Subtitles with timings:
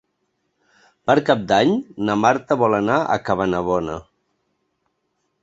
[1.11, 1.73] Per Cap d'Any
[2.07, 4.01] na Marta vol anar a Cabanabona.